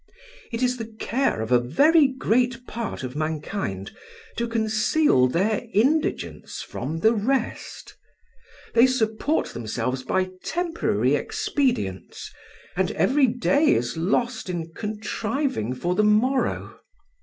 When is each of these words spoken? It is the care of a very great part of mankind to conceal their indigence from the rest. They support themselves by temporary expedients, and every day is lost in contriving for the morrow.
It 0.51 0.63
is 0.63 0.77
the 0.77 0.91
care 0.99 1.41
of 1.43 1.51
a 1.51 1.59
very 1.59 2.07
great 2.07 2.65
part 2.65 3.03
of 3.03 3.15
mankind 3.15 3.95
to 4.35 4.47
conceal 4.47 5.27
their 5.27 5.67
indigence 5.75 6.63
from 6.63 7.01
the 7.01 7.13
rest. 7.13 7.95
They 8.73 8.87
support 8.87 9.49
themselves 9.49 10.01
by 10.01 10.31
temporary 10.43 11.13
expedients, 11.13 12.33
and 12.75 12.89
every 12.93 13.27
day 13.27 13.75
is 13.75 13.95
lost 13.95 14.49
in 14.49 14.73
contriving 14.73 15.75
for 15.75 15.93
the 15.93 16.03
morrow. 16.03 16.79